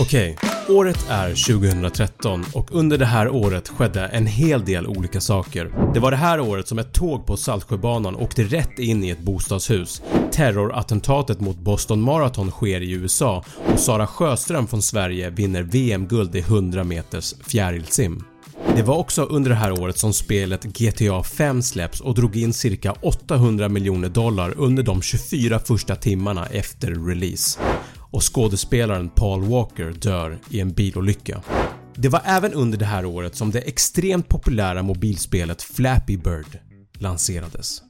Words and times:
Okej, 0.00 0.36
året 0.68 1.06
är 1.08 1.28
2013 1.28 2.44
och 2.54 2.68
under 2.72 2.98
det 2.98 3.04
här 3.04 3.28
året 3.28 3.68
skedde 3.68 4.06
en 4.06 4.26
hel 4.26 4.64
del 4.64 4.86
olika 4.86 5.20
saker. 5.20 5.92
Det 5.94 6.00
var 6.00 6.10
det 6.10 6.16
här 6.16 6.40
året 6.40 6.68
som 6.68 6.78
ett 6.78 6.92
tåg 6.92 7.26
på 7.26 7.36
Saltsjöbanan 7.36 8.16
åkte 8.16 8.42
rätt 8.42 8.78
in 8.78 9.04
i 9.04 9.10
ett 9.10 9.20
bostadshus. 9.20 10.02
Terrorattentatet 10.32 11.40
mot 11.40 11.56
Boston 11.56 12.00
Marathon 12.00 12.50
sker 12.50 12.80
i 12.80 12.92
USA 12.92 13.44
och 13.72 13.80
Sara 13.80 14.06
Sjöström 14.06 14.66
från 14.66 14.82
Sverige 14.82 15.30
vinner 15.30 15.62
VM-guld 15.62 16.36
i 16.36 16.40
100 16.40 16.84
meters 16.84 17.34
fjärilsim. 17.46 18.24
Det 18.76 18.82
var 18.82 18.96
också 18.96 19.22
under 19.22 19.50
det 19.50 19.56
här 19.56 19.80
året 19.82 19.98
som 19.98 20.12
spelet 20.12 20.64
GTA 20.64 21.22
5 21.22 21.62
släpps 21.62 22.00
och 22.00 22.14
drog 22.14 22.36
in 22.36 22.52
cirka 22.52 22.92
800 22.92 23.68
miljoner 23.68 24.08
dollar 24.08 24.54
under 24.56 24.82
de 24.82 25.02
24 25.02 25.58
första 25.58 25.96
timmarna 25.96 26.46
efter 26.46 27.06
release 27.08 27.60
och 28.16 28.34
skådespelaren 28.34 29.08
Paul 29.08 29.44
Walker 29.44 29.92
dör 29.92 30.38
i 30.50 30.60
en 30.60 30.72
bilolycka. 30.72 31.42
Det 31.94 32.08
var 32.08 32.22
även 32.24 32.52
under 32.52 32.78
det 32.78 32.84
här 32.84 33.04
året 33.04 33.36
som 33.36 33.50
det 33.50 33.60
extremt 33.60 34.28
populära 34.28 34.82
mobilspelet 34.82 35.62
Flappy 35.62 36.16
Bird 36.16 36.58
lanserades. 36.98 37.82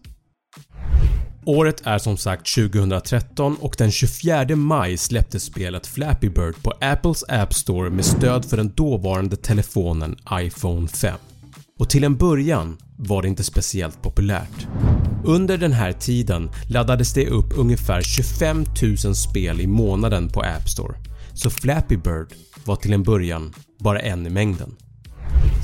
Året 1.44 1.86
är 1.86 1.98
som 1.98 2.16
sagt 2.16 2.54
2013 2.54 3.56
och 3.60 3.74
den 3.78 3.90
24 3.90 4.56
maj 4.56 4.96
släpptes 4.96 5.42
spelet 5.42 5.86
Flappy 5.86 6.28
Bird 6.28 6.62
på 6.62 6.72
Apples 6.80 7.24
App 7.28 7.54
Store 7.54 7.90
med 7.90 8.04
stöd 8.04 8.44
för 8.44 8.56
den 8.56 8.72
dåvarande 8.74 9.36
telefonen 9.36 10.16
iPhone 10.32 10.88
5. 10.88 11.14
Och 11.78 11.90
till 11.90 12.04
en 12.04 12.16
början 12.16 12.78
var 12.96 13.22
det 13.22 13.28
inte 13.28 13.44
speciellt 13.44 14.02
populärt. 14.02 14.66
Under 15.24 15.58
den 15.58 15.72
här 15.72 15.92
tiden 15.92 16.50
laddades 16.68 17.14
det 17.14 17.26
upp 17.26 17.58
ungefär 17.58 18.02
25 18.02 18.64
000 19.04 19.14
spel 19.14 19.60
i 19.60 19.66
månaden 19.66 20.28
på 20.28 20.40
App 20.40 20.68
Store 20.68 20.96
så 21.34 21.50
Flappy 21.50 21.96
Bird 21.96 22.32
var 22.64 22.76
till 22.76 22.92
en 22.92 23.02
början 23.02 23.54
bara 23.78 24.00
en 24.00 24.26
i 24.26 24.30
mängden. 24.30 24.76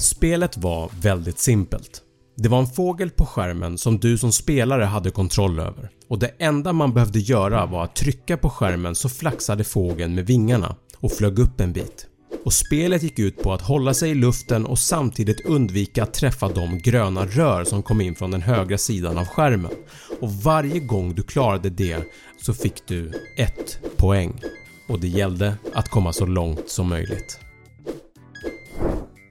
Spelet 0.00 0.56
var 0.56 0.91
väldigt 1.00 1.39
simpelt. 1.39 2.03
Det 2.37 2.48
var 2.48 2.59
en 2.59 2.67
fågel 2.67 3.11
på 3.11 3.27
skärmen 3.27 3.78
som 3.78 3.98
du 3.98 4.19
som 4.19 4.33
spelare 4.33 4.84
hade 4.84 5.11
kontroll 5.11 5.59
över 5.59 5.91
och 6.09 6.19
det 6.19 6.31
enda 6.39 6.72
man 6.72 6.94
behövde 6.94 7.19
göra 7.19 7.67
var 7.67 7.84
att 7.84 7.97
trycka 7.97 8.37
på 8.37 8.50
skärmen 8.50 8.94
så 8.94 9.09
flaxade 9.09 9.65
fågeln 9.65 10.15
med 10.15 10.27
vingarna 10.27 10.77
och 10.97 11.12
flög 11.12 11.39
upp 11.39 11.61
en 11.61 11.72
bit 11.72 12.06
och 12.45 12.53
spelet 12.53 13.03
gick 13.03 13.19
ut 13.19 13.43
på 13.43 13.53
att 13.53 13.62
hålla 13.62 13.95
sig 13.95 14.11
i 14.11 14.15
luften 14.15 14.67
och 14.67 14.79
samtidigt 14.79 15.47
undvika 15.47 16.03
att 16.03 16.15
träffa 16.15 16.49
de 16.49 16.79
gröna 16.79 17.27
rör 17.27 17.65
som 17.65 17.83
kom 17.83 18.01
in 18.01 18.15
från 18.15 18.31
den 18.31 18.43
högra 18.43 18.79
sidan 18.79 19.19
av 19.19 19.27
skärmen. 19.27 19.73
Och 20.21 20.33
varje 20.33 20.81
gång 20.81 21.15
du 21.15 21.23
klarade 21.23 21.71
det 21.71 21.99
så 22.43 22.55
fick 22.55 22.87
du 22.87 23.12
ett 23.39 23.79
poäng. 23.97 24.41
Och 24.89 25.01
det 25.01 25.09
gällde 25.09 25.55
att 25.75 25.89
komma 25.89 26.12
så 26.12 26.27
långt 26.27 26.69
som 26.69 26.89
möjligt. 26.89 27.39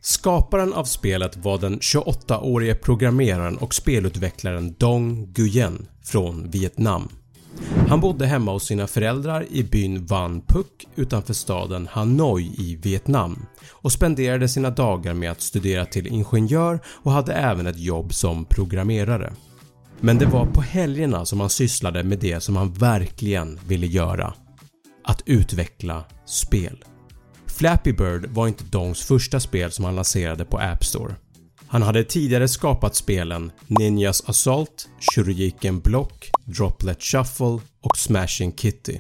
Skaparen 0.02 0.74
av 0.74 0.84
spelet 0.84 1.38
var 1.38 1.58
den 1.58 1.80
28-årige 1.80 2.76
programmeraren 2.76 3.58
och 3.58 3.74
spelutvecklaren 3.74 4.76
Dong 4.78 5.34
Guyen 5.34 5.88
från 6.04 6.50
Vietnam 6.50 7.10
han 7.92 8.00
bodde 8.00 8.26
hemma 8.26 8.52
hos 8.52 8.66
sina 8.66 8.88
föräldrar 8.88 9.46
i 9.50 9.64
byn 9.64 10.06
Van 10.06 10.42
Phuc 10.42 10.66
utanför 10.96 11.34
staden 11.34 11.88
Hanoi 11.92 12.44
i 12.44 12.76
Vietnam 12.76 13.46
och 13.72 13.92
spenderade 13.92 14.50
sina 14.50 14.70
dagar 14.70 15.14
med 15.14 15.32
att 15.32 15.42
studera 15.42 15.86
till 15.86 16.08
ingenjör 16.08 16.80
och 16.86 17.12
hade 17.12 17.34
även 17.34 17.68
ett 17.68 17.80
jobb 17.80 18.14
som 18.14 18.46
programmerare. 18.46 19.34
Men 20.00 20.18
det 20.18 20.26
var 20.26 20.46
på 20.46 20.62
helgerna 20.62 21.26
som 21.26 21.40
han 21.40 21.50
sysslade 21.50 22.04
med 22.04 22.20
det 22.20 22.40
som 22.40 22.56
han 22.56 22.74
verkligen 22.74 23.60
ville 23.68 23.88
göra. 23.88 24.34
Att 25.04 25.24
utveckla 25.26 26.04
spel. 26.26 26.84
Flappy 27.46 27.94
Bird 27.94 28.26
var 28.26 28.48
inte 28.48 28.64
Dongs 28.64 29.02
första 29.02 29.40
spel 29.40 29.72
som 29.72 29.86
han 29.86 29.96
lanserade 29.96 30.46
på 30.46 30.58
App 30.58 30.86
Store. 30.86 31.16
Han 31.72 31.82
hade 31.82 32.04
tidigare 32.04 32.48
skapat 32.48 32.96
spelen 32.96 33.52
Ninjas 33.68 34.30
Assault, 34.30 34.90
Shuriken 35.16 35.80
Block, 35.80 36.30
Droplet 36.46 37.04
Shuffle 37.04 37.60
och 37.82 37.98
Smashing 37.98 38.54
Kitty. 38.58 38.98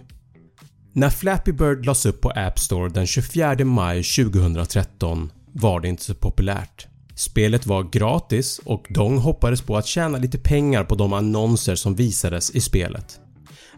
När 0.93 1.09
Flappy 1.09 1.51
Bird 1.51 1.85
lades 1.85 2.05
upp 2.05 2.21
på 2.21 2.29
App 2.29 2.59
Store 2.59 2.89
den 2.89 3.07
24 3.07 3.65
maj 3.65 4.03
2013 4.03 5.31
var 5.51 5.79
det 5.79 5.87
inte 5.87 6.03
så 6.03 6.13
populärt. 6.13 6.87
Spelet 7.15 7.65
var 7.65 7.83
gratis 7.83 8.61
och 8.65 8.85
Dong 8.89 9.17
hoppades 9.17 9.61
på 9.61 9.77
att 9.77 9.87
tjäna 9.87 10.17
lite 10.17 10.37
pengar 10.37 10.83
på 10.83 10.95
de 10.95 11.13
annonser 11.13 11.75
som 11.75 11.95
visades 11.95 12.51
i 12.51 12.61
spelet. 12.61 13.19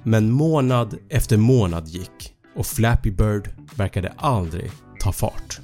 Men 0.03 0.31
månad 0.31 0.97
efter 1.09 1.37
månad 1.37 1.87
gick 1.87 2.33
och 2.55 2.65
Flappy 2.65 3.11
Bird 3.11 3.49
verkade 3.75 4.13
aldrig 4.17 4.71
ta 4.99 5.11
fart. 5.11 5.59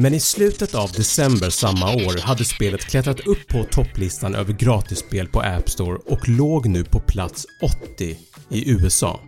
Men 0.00 0.14
i 0.14 0.20
slutet 0.20 0.74
av 0.74 0.92
december 0.92 1.50
samma 1.50 1.92
år 1.94 2.20
hade 2.20 2.44
spelet 2.44 2.84
klättrat 2.84 3.20
upp 3.20 3.48
på 3.48 3.64
topplistan 3.64 4.34
över 4.34 4.52
gratisspel 4.52 5.28
på 5.28 5.40
App 5.40 5.70
Store 5.70 5.98
och 6.06 6.28
låg 6.28 6.66
nu 6.66 6.84
på 6.84 7.00
plats 7.00 7.46
80 7.92 8.18
i 8.48 8.70
USA. 8.70 9.20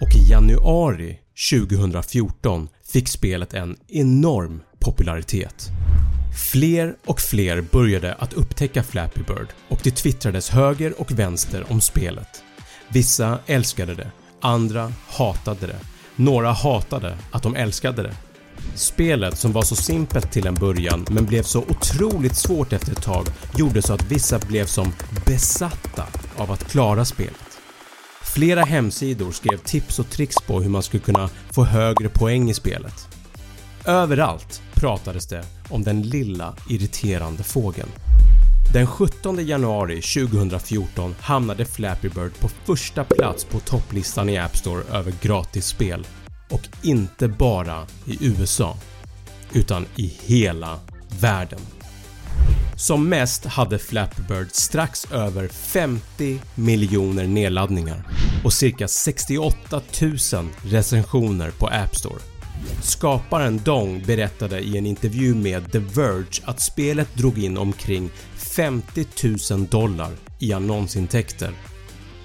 Och 0.00 0.14
i 0.16 0.30
januari 0.30 1.18
2014 1.50 2.68
fick 2.92 3.08
spelet 3.08 3.54
en 3.54 3.76
enorm 3.88 4.62
popularitet. 4.78 5.68
Fler 6.52 6.96
och 7.04 7.20
fler 7.20 7.60
började 7.60 8.14
att 8.14 8.32
upptäcka 8.32 8.82
Flappy 8.82 9.20
Bird 9.22 9.48
och 9.68 9.80
det 9.82 9.90
twittrades 9.90 10.50
höger 10.50 11.00
och 11.00 11.18
vänster 11.18 11.66
om 11.72 11.80
spelet. 11.80 12.42
Vissa 12.88 13.38
älskade 13.46 13.94
det, 13.94 14.10
andra 14.40 14.92
hatade 15.08 15.66
det, 15.66 15.80
några 16.16 16.52
hatade 16.52 17.18
att 17.30 17.42
de 17.42 17.56
älskade 17.56 18.02
det 18.02 18.14
Spelet 18.74 19.38
som 19.38 19.52
var 19.52 19.62
så 19.62 19.76
simpelt 19.76 20.32
till 20.32 20.46
en 20.46 20.54
början 20.54 21.06
men 21.10 21.26
blev 21.26 21.42
så 21.42 21.58
otroligt 21.58 22.36
svårt 22.36 22.72
efter 22.72 22.92
ett 22.92 23.02
tag 23.02 23.26
gjorde 23.56 23.82
så 23.82 23.92
att 23.92 24.10
vissa 24.10 24.38
blev 24.38 24.66
som 24.66 24.92
besatta 25.26 26.06
av 26.36 26.50
att 26.50 26.70
klara 26.70 27.04
spelet. 27.04 27.58
Flera 28.34 28.64
hemsidor 28.64 29.32
skrev 29.32 29.56
tips 29.56 29.98
och 29.98 30.10
tricks 30.10 30.36
på 30.46 30.60
hur 30.60 30.70
man 30.70 30.82
skulle 30.82 31.02
kunna 31.02 31.30
få 31.52 31.64
högre 31.64 32.08
poäng 32.08 32.50
i 32.50 32.54
spelet. 32.54 33.08
Överallt 33.84 34.62
pratades 34.74 35.26
det 35.26 35.44
om 35.68 35.82
den 35.82 36.02
lilla 36.02 36.54
irriterande 36.68 37.42
fågeln. 37.42 37.88
Den 38.72 38.86
17 38.86 39.46
januari 39.46 40.02
2014 40.02 41.14
hamnade 41.20 41.64
Flappy 41.64 42.08
Bird 42.08 42.38
på 42.40 42.48
första 42.48 43.04
plats 43.04 43.44
på 43.44 43.60
topplistan 43.60 44.28
i 44.28 44.38
App 44.38 44.56
Store 44.56 44.82
över 44.92 45.12
gratisspel 45.22 46.06
och 46.50 46.68
inte 46.82 47.28
bara 47.28 47.86
i 48.06 48.26
USA 48.26 48.76
utan 49.52 49.86
i 49.96 50.06
hela 50.22 50.78
världen. 51.20 51.60
Som 52.76 53.08
mest 53.08 53.44
hade 53.44 53.78
Flappy 53.78 54.22
Bird 54.22 54.48
strax 54.52 55.12
över 55.12 55.48
50 55.48 56.40
miljoner 56.54 57.26
nedladdningar 57.26 58.04
och 58.44 58.52
cirka 58.52 58.88
68 58.88 59.80
000 60.00 60.16
recensioner 60.64 61.50
på 61.50 61.66
App 61.66 61.96
Store. 61.96 62.20
Skaparen 62.82 63.60
Dong 63.64 64.02
berättade 64.06 64.60
i 64.60 64.78
en 64.78 64.86
intervju 64.86 65.34
med 65.34 65.72
The 65.72 65.78
Verge 65.78 66.42
att 66.44 66.60
spelet 66.60 67.14
drog 67.14 67.38
in 67.38 67.58
omkring 67.58 68.10
50 68.36 69.06
000 69.50 69.66
dollar 69.66 70.12
i 70.38 70.52
annonsintäkter 70.52 71.52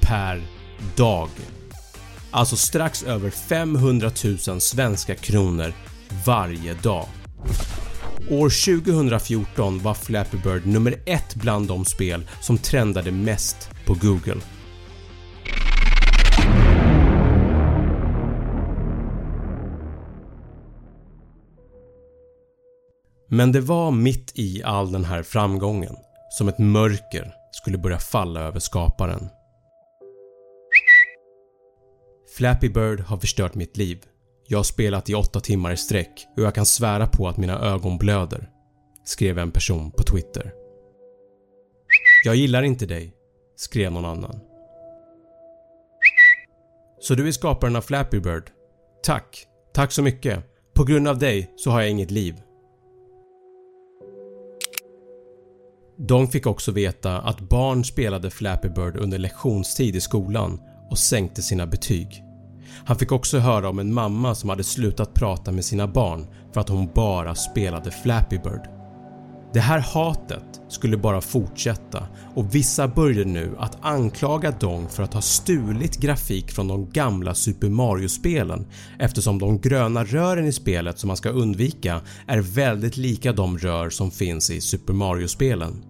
per 0.01 0.41
dag 0.95 1.29
Alltså 2.31 2.55
strax 2.55 3.03
över 3.03 3.29
500 3.29 4.11
000 4.47 4.61
svenska 4.61 5.15
kronor 5.15 5.73
varje 6.25 6.73
dag. 6.73 7.05
År 8.29 8.75
2014 8.83 9.79
var 9.79 9.93
Flappy 9.93 10.37
Bird 10.37 10.65
nummer 10.65 10.95
ett 11.05 11.35
bland 11.35 11.67
de 11.67 11.85
spel 11.85 12.27
som 12.41 12.57
trendade 12.57 13.11
mest 13.11 13.69
på 13.85 13.93
Google. 13.93 14.41
Men 23.31 23.51
det 23.51 23.61
var 23.61 23.91
mitt 23.91 24.31
i 24.35 24.63
all 24.63 24.91
den 24.91 25.05
här 25.05 25.23
framgången 25.23 25.95
som 26.29 26.47
ett 26.47 26.59
mörker 26.59 27.33
skulle 27.51 27.77
börja 27.77 27.99
falla 27.99 28.39
över 28.39 28.59
skaparen. 28.59 29.29
Flappy 32.39 32.69
Bird 32.69 32.99
har 32.99 33.17
förstört 33.17 33.55
mitt 33.55 33.77
liv. 33.77 34.03
Jag 34.47 34.59
har 34.59 34.63
spelat 34.63 35.09
i 35.09 35.15
8 35.15 35.39
timmar 35.39 35.71
i 35.71 35.77
sträck 35.77 36.27
och 36.37 36.43
jag 36.43 36.55
kan 36.55 36.65
svära 36.65 37.07
på 37.07 37.27
att 37.27 37.37
mina 37.37 37.59
ögon 37.59 37.97
blöder” 37.97 38.49
skrev 39.03 39.39
en 39.39 39.51
person 39.51 39.91
på 39.91 40.03
Twitter. 40.03 40.53
“Jag 42.25 42.35
gillar 42.35 42.63
inte 42.63 42.85
dig” 42.85 43.13
skrev 43.55 43.91
någon 43.91 44.05
annan. 44.05 44.39
“Så 46.99 47.15
du 47.15 47.27
är 47.27 47.31
skaparen 47.31 47.75
av 47.75 47.81
Flappy 47.81 48.19
Bird? 48.19 48.51
Tack, 49.03 49.47
tack 49.73 49.91
så 49.91 50.01
mycket. 50.01 50.43
På 50.73 50.83
grund 50.83 51.07
av 51.07 51.19
dig 51.19 51.53
så 51.55 51.71
har 51.71 51.81
jag 51.81 51.89
inget 51.89 52.11
liv.” 52.11 52.41
De 55.97 56.27
fick 56.27 56.47
också 56.47 56.71
veta 56.71 57.21
att 57.21 57.39
barn 57.39 57.83
spelade 57.83 58.29
Flappy 58.29 58.69
Bird 58.69 58.95
under 58.95 59.17
lektionstid 59.17 59.95
i 59.95 60.01
skolan 60.01 60.59
och 60.89 60.99
sänkte 60.99 61.41
sina 61.41 61.67
betyg. 61.67 62.25
Han 62.85 62.97
fick 62.97 63.11
också 63.11 63.39
höra 63.39 63.69
om 63.69 63.79
en 63.79 63.93
mamma 63.93 64.35
som 64.35 64.49
hade 64.49 64.63
slutat 64.63 65.13
prata 65.13 65.51
med 65.51 65.65
sina 65.65 65.87
barn 65.87 66.27
för 66.53 66.61
att 66.61 66.69
hon 66.69 66.89
bara 66.95 67.35
spelade 67.35 67.91
Flappy 67.91 68.37
Bird. 68.37 68.79
Det 69.53 69.59
här 69.59 69.79
hatet 69.79 70.61
skulle 70.67 70.97
bara 70.97 71.21
fortsätta 71.21 72.07
och 72.35 72.55
vissa 72.55 72.87
började 72.87 73.29
nu 73.29 73.55
att 73.59 73.77
anklaga 73.81 74.51
Dong 74.51 74.87
för 74.89 75.03
att 75.03 75.13
ha 75.13 75.21
stulit 75.21 75.97
grafik 75.97 76.51
från 76.51 76.67
de 76.67 76.89
gamla 76.89 77.33
Super 77.33 77.69
Mario-spelen 77.69 78.67
eftersom 78.99 79.39
de 79.39 79.61
gröna 79.61 80.03
rören 80.03 80.45
i 80.45 80.51
spelet 80.51 80.99
som 80.99 81.07
man 81.07 81.17
ska 81.17 81.29
undvika 81.29 82.01
är 82.27 82.39
väldigt 82.39 82.97
lika 82.97 83.33
de 83.33 83.57
rör 83.57 83.89
som 83.89 84.11
finns 84.11 84.49
i 84.49 84.61
Super 84.61 84.93
Mario-spelen. 84.93 85.88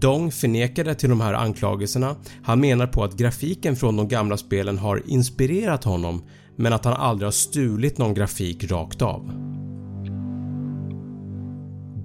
Dong 0.00 0.32
förnekade 0.32 0.94
till 0.94 1.08
de 1.08 1.20
här 1.20 1.34
anklagelserna, 1.34 2.16
han 2.42 2.60
menar 2.60 2.86
på 2.86 3.04
att 3.04 3.16
grafiken 3.16 3.76
från 3.76 3.96
de 3.96 4.08
gamla 4.08 4.36
spelen 4.36 4.78
har 4.78 5.02
inspirerat 5.06 5.84
honom 5.84 6.22
men 6.56 6.72
att 6.72 6.84
han 6.84 6.94
aldrig 6.94 7.26
har 7.26 7.32
stulit 7.32 7.98
någon 7.98 8.14
grafik 8.14 8.70
rakt 8.70 9.02
av. 9.02 9.32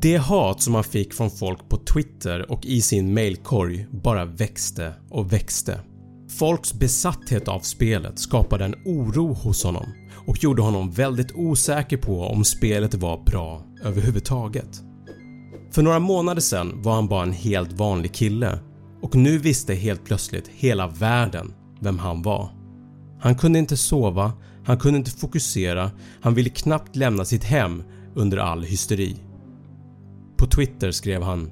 Det 0.01 0.17
hat 0.17 0.61
som 0.61 0.75
han 0.75 0.83
fick 0.83 1.13
från 1.13 1.31
folk 1.31 1.69
på 1.69 1.77
Twitter 1.77 2.51
och 2.51 2.65
i 2.65 2.81
sin 2.81 3.13
mailkorg 3.13 3.87
bara 3.91 4.25
växte 4.25 4.93
och 5.09 5.33
växte. 5.33 5.79
Folks 6.39 6.73
besatthet 6.73 7.47
av 7.47 7.59
spelet 7.59 8.19
skapade 8.19 8.65
en 8.65 8.75
oro 8.85 9.33
hos 9.33 9.63
honom 9.63 9.85
och 10.27 10.43
gjorde 10.43 10.61
honom 10.61 10.91
väldigt 10.91 11.31
osäker 11.35 11.97
på 11.97 12.21
om 12.21 12.43
spelet 12.43 12.93
var 12.93 13.23
bra 13.23 13.65
överhuvudtaget. 13.83 14.92
För 15.73 15.81
några 15.81 15.99
månader 15.99 16.41
sedan 16.41 16.81
var 16.81 16.95
han 16.95 17.07
bara 17.07 17.23
en 17.23 17.33
helt 17.33 17.71
vanlig 17.71 18.13
kille 18.13 18.59
och 19.01 19.15
nu 19.15 19.37
visste 19.37 19.73
helt 19.73 20.05
plötsligt 20.05 20.47
hela 20.47 20.87
världen 20.87 21.53
vem 21.79 21.99
han 21.99 22.21
var. 22.21 22.49
Han 23.19 23.35
kunde 23.35 23.59
inte 23.59 23.77
sova, 23.77 24.31
han 24.65 24.77
kunde 24.77 24.99
inte 24.99 25.11
fokusera, 25.11 25.91
han 26.21 26.33
ville 26.33 26.49
knappt 26.49 26.95
lämna 26.95 27.25
sitt 27.25 27.43
hem 27.43 27.83
under 28.15 28.37
all 28.37 28.63
hysteri. 28.63 29.17
På 30.37 30.45
Twitter 30.45 30.91
skrev 30.91 31.23
han 31.23 31.51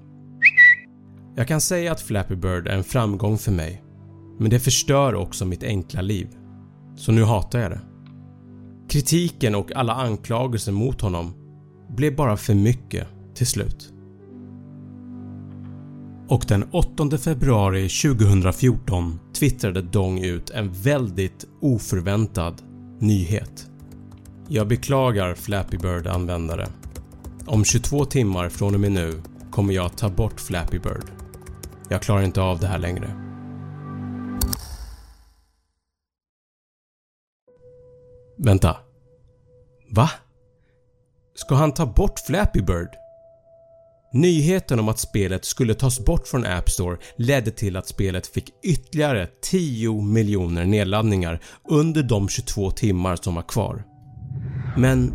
“Jag 1.36 1.48
kan 1.48 1.62
säga 1.62 1.92
att 1.92 2.02
Flappy 2.02 2.36
Bird 2.36 2.68
är 2.68 2.76
en 2.76 2.84
framgång 2.84 3.38
för 3.38 3.52
mig 3.52 3.84
men 4.40 4.50
det 4.50 4.60
förstör 4.60 5.16
också 5.16 5.46
mitt 5.46 5.64
enkla 5.64 6.02
liv. 6.02 6.28
Så 6.96 7.12
nu 7.12 7.24
hatar 7.24 7.60
jag 7.60 7.72
det. 7.72 7.82
Kritiken 8.90 9.56
och 9.56 9.72
alla 9.76 9.94
anklagelser 9.94 10.72
mot 10.72 11.02
honom 11.02 11.34
blev 11.90 12.16
bara 12.16 12.38
för 12.38 12.54
mycket 12.54 13.08
till 13.36 13.48
slut. 13.48 13.94
Och 16.32 16.46
den 16.48 16.70
8 16.72 17.18
februari 17.18 17.90
2014 17.90 19.20
twittrade 19.34 19.82
Dong 19.82 20.20
ut 20.20 20.50
en 20.50 20.74
väldigt 20.74 21.48
oförväntad 21.62 22.62
nyhet. 23.00 23.70
“Jag 24.48 24.68
beklagar 24.68 25.36
Flappy 25.36 25.78
Bird 25.78 26.08
användare 26.08 26.68
om 27.46 27.64
22 27.64 28.06
timmar 28.06 28.50
från 28.50 28.74
och 28.74 28.80
med 28.80 28.92
nu 28.92 29.22
kommer 29.52 29.74
jag 29.74 29.98
ta 29.98 30.10
bort 30.10 30.40
Flappy 30.40 30.80
Bird. 30.80 31.06
Jag 31.90 32.02
klarar 32.02 32.22
inte 32.22 32.42
av 32.42 32.60
det 32.60 32.68
här 32.68 32.80
längre. 32.80 33.08
Vänta. 38.38 38.78
Va? 39.90 40.10
Ska 41.36 41.56
han 41.56 41.74
ta 41.74 41.86
bort 41.86 42.20
Flappy 42.20 42.62
Bird? 42.62 42.90
Nyheten 44.14 44.80
om 44.80 44.90
att 44.90 45.00
spelet 45.00 45.46
skulle 45.46 45.74
tas 45.74 46.00
bort 46.00 46.28
från 46.28 46.46
App 46.46 46.70
Store 46.70 46.98
ledde 47.16 47.52
till 47.52 47.78
att 47.78 47.88
spelet 47.88 48.28
fick 48.28 48.50
ytterligare 48.64 49.28
10 49.42 50.02
miljoner 50.02 50.66
nedladdningar 50.66 51.40
under 51.70 52.04
de 52.04 52.30
22 52.30 52.72
timmar 52.72 53.16
som 53.16 53.36
var 53.36 53.42
kvar. 53.42 53.84
Men 54.78 55.14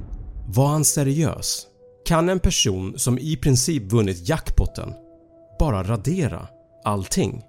var 0.48 0.66
han 0.66 0.84
seriös? 0.84 1.66
Kan 2.06 2.28
en 2.28 2.40
person 2.40 2.98
som 2.98 3.18
i 3.18 3.36
princip 3.36 3.92
vunnit 3.92 4.28
jackpotten 4.28 4.92
bara 5.58 5.82
radera 5.82 6.48
allting? 6.84 7.42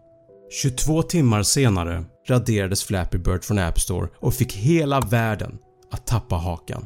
22 0.62 1.04
timmar 1.04 1.44
senare 1.44 2.04
raderades 2.28 2.84
Flappy 2.84 3.18
Bird 3.18 3.44
från 3.44 3.60
App 3.60 3.80
Store 3.80 4.10
och 4.20 4.34
fick 4.34 4.54
hela 4.54 5.02
världen 5.02 5.58
att 5.92 6.08
tappa 6.08 6.36
hakan. 6.36 6.86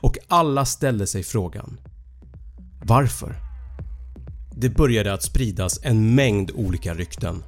Och 0.00 0.17
alla 0.28 0.64
ställde 0.64 1.06
sig 1.06 1.22
frågan 1.22 1.80
Varför? 2.84 3.34
Det 4.56 4.68
började 4.68 5.12
att 5.12 5.22
spridas 5.22 5.80
en 5.82 6.14
mängd 6.14 6.50
olika 6.54 6.94
rykten 6.94 7.42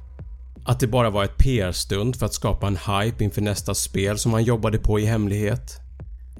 att 0.65 0.79
det 0.79 0.87
bara 0.87 1.09
var 1.09 1.23
ett 1.23 1.37
PR-stunt 1.37 2.17
för 2.17 2.25
att 2.25 2.33
skapa 2.33 2.67
en 2.67 2.77
hype 2.77 3.23
inför 3.23 3.41
nästa 3.41 3.73
spel 3.73 4.17
som 4.17 4.33
han 4.33 4.43
jobbade 4.43 4.77
på 4.77 4.99
i 4.99 5.05
hemlighet. 5.05 5.79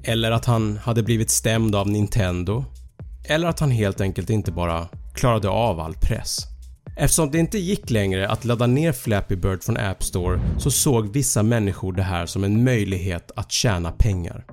Eller 0.02 0.30
att 0.30 0.44
han 0.44 0.76
hade 0.76 1.02
blivit 1.02 1.30
stämd 1.30 1.74
av 1.74 1.88
Nintendo. 1.88 2.64
Eller 3.24 3.48
att 3.48 3.60
han 3.60 3.70
helt 3.70 4.00
enkelt 4.00 4.30
inte 4.30 4.52
bara 4.52 4.88
klarade 5.14 5.48
av 5.48 5.80
all 5.80 5.94
press. 5.94 6.38
Eftersom 6.96 7.30
det 7.30 7.38
inte 7.38 7.58
gick 7.58 7.90
längre 7.90 8.28
att 8.28 8.44
ladda 8.44 8.66
ner 8.66 8.92
Flappy 8.92 9.36
Bird 9.36 9.62
från 9.62 9.76
App 9.76 10.02
Store 10.02 10.40
så 10.58 10.70
såg 10.70 11.12
vissa 11.12 11.42
människor 11.42 11.92
det 11.92 12.02
här 12.02 12.26
som 12.26 12.44
en 12.44 12.64
möjlighet 12.64 13.30
att 13.36 13.52
tjäna 13.52 13.92
pengar. 13.92 14.44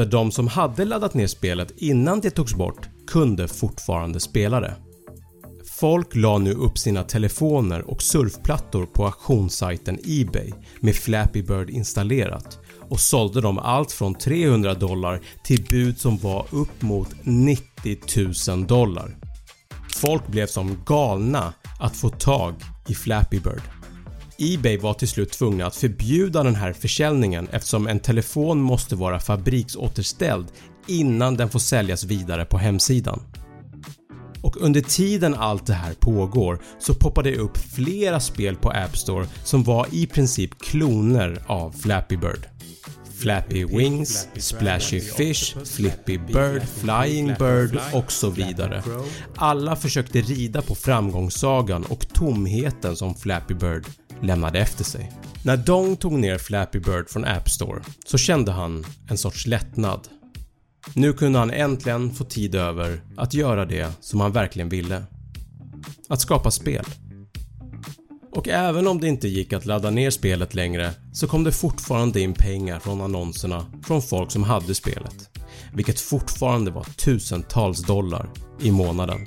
För 0.00 0.06
de 0.06 0.32
som 0.32 0.48
hade 0.48 0.84
laddat 0.84 1.14
ner 1.14 1.26
spelet 1.26 1.72
innan 1.76 2.20
det 2.20 2.30
togs 2.30 2.54
bort 2.54 2.88
kunde 3.06 3.48
fortfarande 3.48 4.20
spela 4.20 4.60
det. 4.60 4.74
Folk 5.80 6.16
la 6.16 6.38
nu 6.38 6.52
upp 6.52 6.78
sina 6.78 7.02
telefoner 7.02 7.90
och 7.90 8.02
surfplattor 8.02 8.86
på 8.86 9.04
auktionssajten 9.04 9.98
Ebay 10.04 10.52
med 10.80 10.94
Flappy 10.94 11.42
Bird 11.42 11.70
installerat 11.70 12.58
och 12.88 13.00
sålde 13.00 13.40
dem 13.40 13.58
allt 13.58 13.92
från 13.92 14.14
300 14.14 14.74
dollar 14.74 15.20
till 15.44 15.66
bud 15.70 15.98
som 15.98 16.16
var 16.16 16.46
upp 16.50 16.82
mot 16.82 17.08
90 17.22 18.52
000 18.56 18.66
dollar. 18.66 19.16
Folk 19.94 20.26
blev 20.26 20.46
som 20.46 20.78
galna 20.86 21.52
att 21.80 21.96
få 21.96 22.08
tag 22.08 22.54
i 22.88 22.94
Flappy 22.94 23.40
Bird. 23.40 23.79
Ebay 24.40 24.78
var 24.78 24.94
till 24.94 25.08
slut 25.08 25.32
tvungna 25.32 25.66
att 25.66 25.76
förbjuda 25.76 26.42
den 26.42 26.54
här 26.54 26.72
försäljningen 26.72 27.48
eftersom 27.52 27.86
en 27.86 28.00
telefon 28.00 28.60
måste 28.60 28.96
vara 28.96 29.20
fabriksåterställd 29.20 30.46
innan 30.86 31.36
den 31.36 31.48
får 31.48 31.58
säljas 31.58 32.04
vidare 32.04 32.44
på 32.44 32.58
hemsidan 32.58 33.20
och 34.42 34.56
under 34.60 34.80
tiden 34.80 35.34
allt 35.34 35.66
det 35.66 35.74
här 35.74 35.94
pågår 35.94 36.58
så 36.78 36.94
poppar 36.94 37.22
det 37.22 37.36
upp 37.36 37.58
flera 37.58 38.20
spel 38.20 38.56
på 38.56 38.70
App 38.70 38.96
Store 38.96 39.26
som 39.44 39.62
var 39.62 39.86
i 39.92 40.06
princip 40.06 40.58
kloner 40.62 41.42
av 41.46 41.72
Flappy 41.72 42.16
Bird. 42.16 42.46
Flappy 43.18 43.64
Wings, 43.64 44.28
Splashy 44.36 45.00
Fish, 45.00 45.56
Flippy 45.64 46.18
Bird, 46.18 46.62
Flying 46.62 47.26
Bird 47.26 47.78
och 47.92 48.12
så 48.12 48.30
vidare. 48.30 48.82
Alla 49.36 49.76
försökte 49.76 50.20
rida 50.20 50.62
på 50.62 50.74
framgångssagan 50.74 51.84
och 51.84 52.08
tomheten 52.08 52.96
som 52.96 53.14
Flappy 53.14 53.54
Bird 53.54 53.86
lämnade 54.22 54.58
efter 54.58 54.84
sig. 54.84 55.12
När 55.44 55.56
Dong 55.56 55.96
tog 55.96 56.12
ner 56.12 56.38
Flappy 56.38 56.78
Bird 56.78 57.08
från 57.08 57.24
App 57.24 57.50
Store 57.50 57.82
så 58.06 58.18
kände 58.18 58.52
han 58.52 58.86
en 59.08 59.18
sorts 59.18 59.46
lättnad 59.46 60.08
nu 60.94 61.12
kunde 61.12 61.38
han 61.38 61.50
äntligen 61.50 62.12
få 62.12 62.24
tid 62.24 62.54
över 62.54 63.00
att 63.16 63.34
göra 63.34 63.64
det 63.64 63.92
som 64.00 64.20
han 64.20 64.32
verkligen 64.32 64.68
ville. 64.68 65.02
Att 66.08 66.20
skapa 66.20 66.50
spel. 66.50 66.84
Och 68.32 68.48
även 68.48 68.86
om 68.86 69.00
det 69.00 69.08
inte 69.08 69.28
gick 69.28 69.52
att 69.52 69.66
ladda 69.66 69.90
ner 69.90 70.10
spelet 70.10 70.54
längre 70.54 70.92
så 71.12 71.26
kom 71.26 71.44
det 71.44 71.52
fortfarande 71.52 72.20
in 72.20 72.34
pengar 72.34 72.78
från 72.78 73.00
annonserna 73.00 73.66
från 73.82 74.02
folk 74.02 74.30
som 74.30 74.42
hade 74.42 74.74
spelet. 74.74 75.30
Vilket 75.74 76.00
fortfarande 76.00 76.70
var 76.70 76.84
tusentals 76.84 77.82
dollar 77.82 78.30
i 78.60 78.70
månaden. 78.70 79.26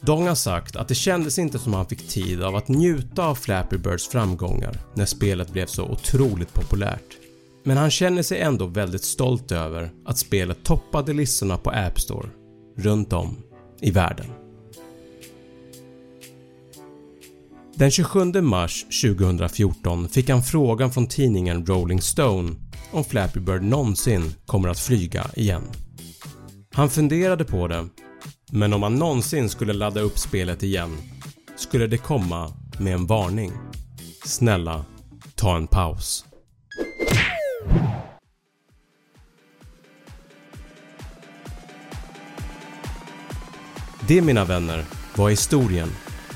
Dong 0.00 0.26
har 0.26 0.34
sagt 0.34 0.76
att 0.76 0.88
det 0.88 0.94
kändes 0.94 1.38
inte 1.38 1.58
som 1.58 1.74
han 1.74 1.86
fick 1.86 2.08
tid 2.08 2.42
av 2.42 2.56
att 2.56 2.68
njuta 2.68 3.26
av 3.26 3.34
Flappy 3.34 3.76
Birds 3.76 4.08
framgångar 4.08 4.80
när 4.94 5.06
spelet 5.06 5.52
blev 5.52 5.66
så 5.66 5.84
otroligt 5.84 6.54
populärt 6.54 7.18
men 7.64 7.76
han 7.76 7.90
känner 7.90 8.22
sig 8.22 8.40
ändå 8.40 8.66
väldigt 8.66 9.04
stolt 9.04 9.52
över 9.52 9.90
att 10.04 10.18
spelet 10.18 10.64
toppade 10.64 11.12
listorna 11.12 11.56
på 11.58 11.70
App 11.70 12.00
Store 12.00 12.28
runt 12.76 13.12
om 13.12 13.36
i 13.80 13.90
världen. 13.90 14.26
Den 17.74 17.90
27 17.90 18.24
mars 18.42 18.86
2014 19.02 20.08
fick 20.08 20.30
han 20.30 20.42
frågan 20.42 20.92
från 20.92 21.06
tidningen 21.06 21.66
Rolling 21.66 22.00
Stone 22.00 22.54
om 22.90 23.04
Flappy 23.04 23.40
Bird 23.40 23.62
någonsin 23.62 24.34
kommer 24.46 24.68
att 24.68 24.78
flyga 24.78 25.26
igen. 25.36 25.62
Han 26.74 26.90
funderade 26.90 27.44
på 27.44 27.68
det 27.68 27.88
men 28.52 28.72
om 28.72 28.80
man 28.80 28.94
någonsin 28.94 29.48
skulle 29.48 29.72
ladda 29.72 30.00
upp 30.00 30.18
spelet 30.18 30.62
igen 30.62 30.96
skulle 31.56 31.86
det 31.86 31.98
komma 31.98 32.52
med 32.78 32.94
en 32.94 33.06
varning. 33.06 33.52
Snälla, 34.24 34.84
ta 35.34 35.56
en 35.56 35.66
paus. 35.66 36.24
Det 44.08 44.22
mina 44.22 44.44
vänner 44.44 44.84
var 45.16 45.30
historien 45.30 45.88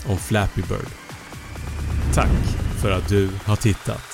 om 0.09 0.19
Flappy 0.19 0.63
Bird. 0.63 0.89
Tack 2.15 2.57
för 2.81 2.91
att 2.91 3.09
du 3.09 3.31
har 3.45 3.57
tittat! 3.57 4.12